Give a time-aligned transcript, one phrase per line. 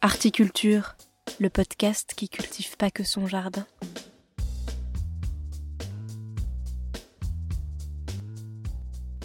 [0.00, 0.94] Articulture,
[1.40, 3.66] le podcast qui cultive pas que son jardin.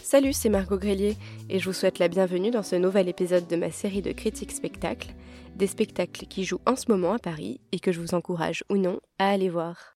[0.02, 1.16] Salut, c'est Margot Grélier
[1.48, 4.52] et je vous souhaite la bienvenue dans ce nouvel épisode de ma série de critiques
[4.52, 5.14] spectacles,
[5.56, 8.78] des spectacles qui jouent en ce moment à Paris et que je vous encourage ou
[8.78, 9.96] non à aller voir.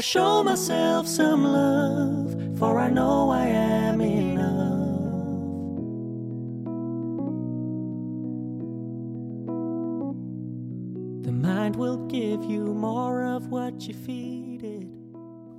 [0.00, 3.77] show myself some love, for I know I am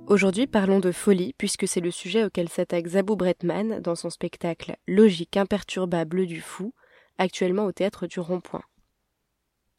[0.08, 4.76] Aujourd'hui, parlons de folie, puisque c'est le sujet auquel s'attaque Zabou Bretman dans son spectacle
[4.88, 6.74] Logique imperturbable du fou,
[7.18, 8.64] actuellement au théâtre du Rond-Point.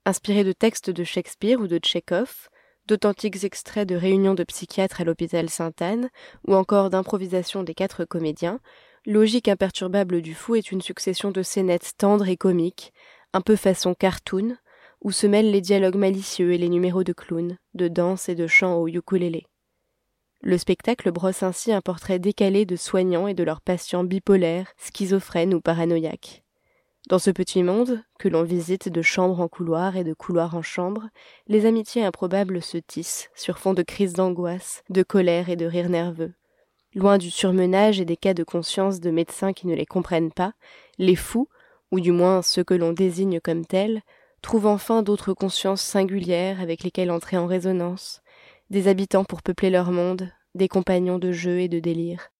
[0.06, 2.48] Inspiré de textes de Shakespeare ou de Tchekhov,
[2.86, 6.10] d'authentiques extraits de réunions de psychiatres à l'hôpital Sainte-Anne,
[6.48, 8.62] ou encore d'improvisation des quatre comédiens,
[9.06, 12.94] Logique imperturbable du fou est une succession de scénettes tendres et comiques,
[13.34, 14.56] un peu façon cartoon,
[15.02, 18.48] où se mêlent les dialogues malicieux et les numéros de clowns, de danse et de
[18.48, 19.46] chant au ukulélé.
[20.42, 25.54] Le spectacle brosse ainsi un portrait décalé de soignants et de leurs patients bipolaires, schizophrènes
[25.54, 26.44] ou paranoïaques.
[27.10, 30.62] Dans ce petit monde, que l'on visite de chambre en couloir et de couloir en
[30.62, 31.10] chambre,
[31.48, 35.90] les amitiés improbables se tissent sur fond de crises d'angoisse, de colère et de rires
[35.90, 36.34] nerveux.
[36.94, 40.54] Loin du surmenage et des cas de conscience de médecins qui ne les comprennent pas,
[40.98, 41.48] les fous,
[41.92, 44.02] ou du moins ceux que l'on désigne comme tels,
[44.42, 48.22] trouvent enfin d'autres consciences singulières avec lesquelles entrer en résonance,
[48.70, 52.32] des habitants pour peupler leur monde, des compagnons de jeu et de délire.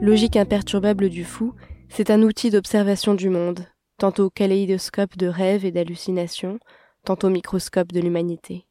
[0.00, 1.54] Logique imperturbable du fou,
[1.88, 3.66] c'est un outil d'observation du monde,
[3.98, 6.60] tantôt kaléidoscope de rêves et d'hallucinations,
[7.04, 8.67] tantôt microscope de l'humanité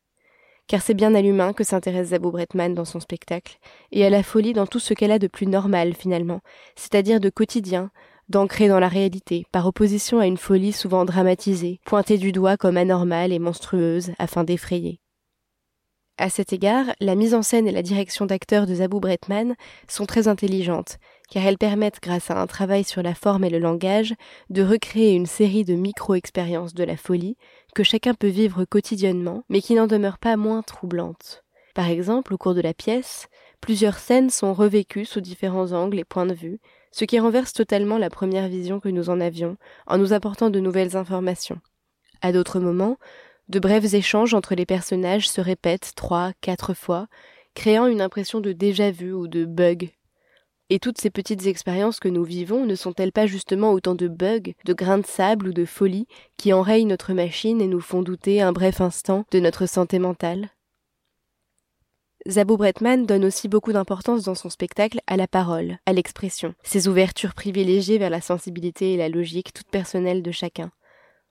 [0.68, 3.58] car c'est bien à l'humain que s'intéresse Zabou Bretman dans son spectacle,
[3.92, 6.42] et à la folie dans tout ce qu'elle a de plus normal finalement,
[6.76, 7.90] c'est-à-dire de quotidien,
[8.30, 12.78] d'ancré dans la réalité, par opposition à une folie souvent dramatisée, pointée du doigt comme
[12.78, 15.00] anormale et monstrueuse afin d'effrayer.
[16.20, 19.56] À cet égard, la mise en scène et la direction d'acteurs de Zabou Bretman
[19.88, 20.98] sont très intelligentes,
[21.30, 24.14] car elles permettent, grâce à un travail sur la forme et le langage,
[24.50, 27.38] de recréer une série de micro-expériences de la folie
[27.76, 31.44] que chacun peut vivre quotidiennement, mais qui n'en demeurent pas moins troublantes.
[31.76, 33.28] Par exemple, au cours de la pièce,
[33.62, 36.60] plusieurs scènes sont revécues sous différents angles et points de vue,
[36.92, 40.60] ce qui renverse totalement la première vision que nous en avions, en nous apportant de
[40.60, 41.60] nouvelles informations.
[42.22, 42.98] À d'autres moments,
[43.50, 47.08] de brefs échanges entre les personnages se répètent trois, quatre fois,
[47.54, 49.92] créant une impression de déjà-vu ou de bug.
[50.70, 54.52] Et toutes ces petites expériences que nous vivons ne sont-elles pas justement autant de bugs,
[54.66, 58.42] de grains de sable ou de folie qui enrayent notre machine et nous font douter
[58.42, 60.50] un bref instant de notre santé mentale?
[62.28, 66.90] Zabou Bretman donne aussi beaucoup d'importance dans son spectacle à la parole, à l'expression, ses
[66.90, 70.72] ouvertures privilégiées vers la sensibilité et la logique toute personnelle de chacun.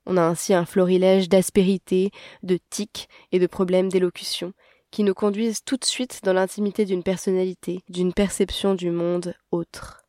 [0.07, 2.11] On a ainsi un florilège d'aspérité,
[2.43, 4.55] de tics et de problèmes d'élocution
[4.97, 10.07] qui nous conduisent tout de suite dans l'intimité d'une personnalité, d'une perception du monde autre.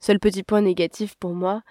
[0.00, 1.62] Seul petit point négatif pour moi,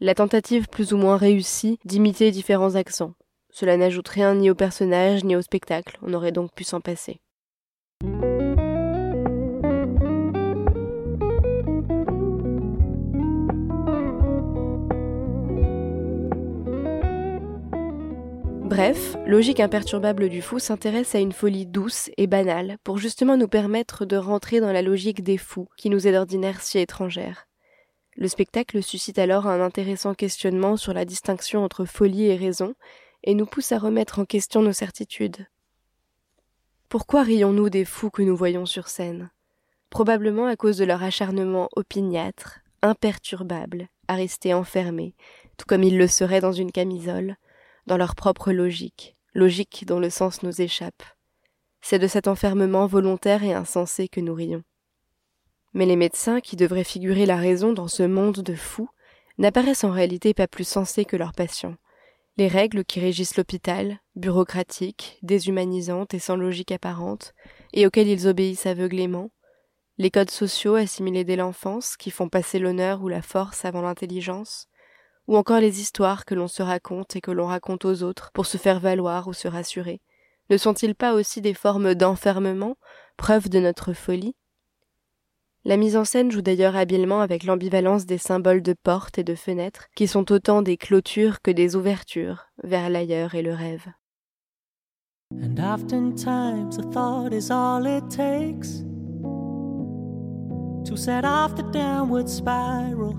[0.00, 3.12] la tentative plus ou moins réussie d'imiter différents accents.
[3.50, 7.20] Cela n'ajoute rien ni au personnage ni au spectacle, on aurait donc pu s'en passer.
[18.68, 23.48] Bref, Logique imperturbable du fou s'intéresse à une folie douce et banale pour justement nous
[23.48, 27.48] permettre de rentrer dans la logique des fous qui nous est d'ordinaire si étrangère.
[28.14, 32.74] Le spectacle suscite alors un intéressant questionnement sur la distinction entre folie et raison
[33.24, 35.46] et nous pousse à remettre en question nos certitudes.
[36.90, 39.30] Pourquoi rions-nous des fous que nous voyons sur scène?
[39.88, 45.14] Probablement à cause de leur acharnement opiniâtre, imperturbable, à rester enfermés,
[45.56, 47.38] tout comme ils le seraient dans une camisole,
[47.88, 51.02] dans leur propre logique, logique dont le sens nous échappe.
[51.80, 54.62] C'est de cet enfermement volontaire et insensé que nous rions.
[55.72, 58.90] Mais les médecins, qui devraient figurer la raison dans ce monde de fous,
[59.38, 61.76] n'apparaissent en réalité pas plus sensés que leurs patients.
[62.36, 67.32] Les règles qui régissent l'hôpital, bureaucratiques, déshumanisantes et sans logique apparente,
[67.72, 69.30] et auxquelles ils obéissent aveuglément,
[69.96, 74.68] les codes sociaux assimilés dès l'enfance qui font passer l'honneur ou la force avant l'intelligence,
[75.28, 78.46] ou encore les histoires que l'on se raconte et que l'on raconte aux autres pour
[78.46, 80.00] se faire valoir ou se rassurer,
[80.50, 82.76] ne sont-ils pas aussi des formes d'enfermement,
[83.16, 84.34] preuve de notre folie?
[85.64, 89.34] La mise en scène joue d'ailleurs habilement avec l'ambivalence des symboles de portes et de
[89.34, 93.86] fenêtres, qui sont autant des clôtures que des ouvertures vers l'ailleurs et le rêve.
[95.30, 98.82] And oftentimes a thought is all it takes
[100.88, 103.14] to set off the downward spiral,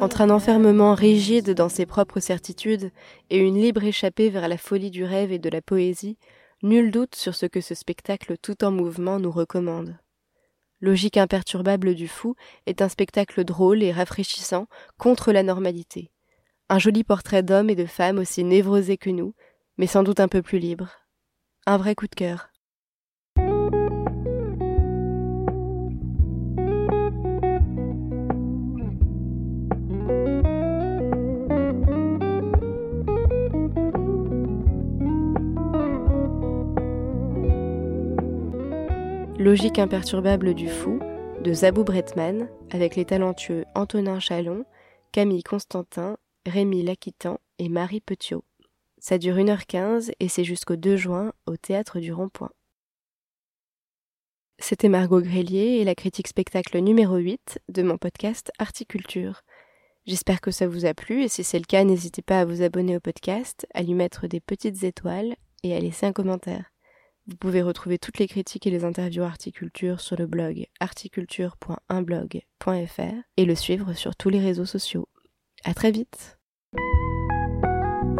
[0.00, 2.90] Entre un enfermement rigide dans ses propres certitudes
[3.28, 6.16] et une libre échappée vers la folie du rêve et de la poésie,
[6.62, 9.98] nul doute sur ce que ce spectacle tout en mouvement nous recommande.
[10.80, 16.10] Logique imperturbable du fou est un spectacle drôle et rafraîchissant contre la normalité.
[16.70, 19.34] Un joli portrait d'hommes et de femmes aussi névrosés que nous,
[19.76, 20.92] mais sans doute un peu plus libres.
[21.66, 22.48] Un vrai coup de cœur.
[39.46, 40.98] Logique imperturbable du fou
[41.40, 44.64] de Zabou Bretman avec les talentueux Antonin Chalon,
[45.12, 46.16] Camille Constantin,
[46.46, 48.42] Rémi Laquitan et Marie Petiot.
[48.98, 52.50] Ça dure 1h15 et c'est jusqu'au 2 juin au théâtre du Rond-Point.
[54.58, 59.42] C'était Margot Grélier et la critique spectacle numéro 8 de mon podcast Articulture.
[60.06, 62.62] J'espère que ça vous a plu et si c'est le cas, n'hésitez pas à vous
[62.62, 66.72] abonner au podcast, à lui mettre des petites étoiles et à laisser un commentaire.
[67.28, 73.00] Vous pouvez retrouver toutes les critiques et les interviews Articulture sur le blog articulture.unblog.fr
[73.36, 75.08] et le suivre sur tous les réseaux sociaux.
[75.64, 76.38] À très vite.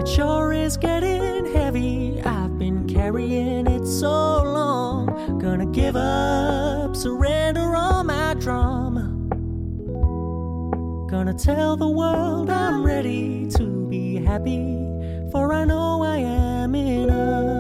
[0.01, 2.21] It sure is getting heavy.
[2.25, 5.07] I've been carrying it so long.
[5.39, 9.13] Gonna give up, surrender all my drama.
[11.09, 14.81] Gonna tell the world I'm ready to be happy,
[15.31, 17.56] for I know I am enough.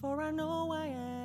[0.00, 1.15] For I know I am.